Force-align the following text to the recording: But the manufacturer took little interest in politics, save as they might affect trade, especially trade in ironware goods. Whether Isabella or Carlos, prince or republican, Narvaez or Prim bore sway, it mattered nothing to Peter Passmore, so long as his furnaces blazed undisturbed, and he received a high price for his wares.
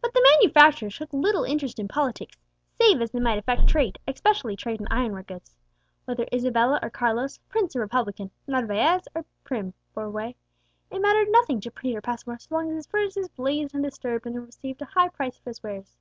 But 0.00 0.14
the 0.14 0.24
manufacturer 0.36 0.88
took 0.88 1.12
little 1.12 1.42
interest 1.42 1.80
in 1.80 1.88
politics, 1.88 2.36
save 2.80 3.02
as 3.02 3.10
they 3.10 3.18
might 3.18 3.40
affect 3.40 3.66
trade, 3.66 3.98
especially 4.06 4.54
trade 4.54 4.80
in 4.80 4.86
ironware 4.88 5.24
goods. 5.24 5.56
Whether 6.04 6.28
Isabella 6.32 6.78
or 6.80 6.90
Carlos, 6.90 7.38
prince 7.48 7.74
or 7.74 7.80
republican, 7.80 8.30
Narvaez 8.46 9.08
or 9.16 9.24
Prim 9.42 9.74
bore 9.94 10.12
sway, 10.12 10.36
it 10.92 11.00
mattered 11.02 11.30
nothing 11.32 11.60
to 11.62 11.72
Peter 11.72 12.00
Passmore, 12.00 12.38
so 12.38 12.54
long 12.54 12.70
as 12.70 12.76
his 12.76 12.86
furnaces 12.86 13.28
blazed 13.30 13.74
undisturbed, 13.74 14.26
and 14.26 14.36
he 14.36 14.38
received 14.38 14.80
a 14.80 14.84
high 14.84 15.08
price 15.08 15.36
for 15.36 15.50
his 15.50 15.60
wares. 15.60 15.96